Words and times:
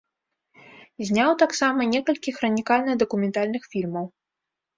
Зняў 1.09 1.31
таксама 1.43 1.81
некалькі 1.93 2.29
хранікальна-дакументальных 2.39 3.63
фільмаў. 3.77 4.05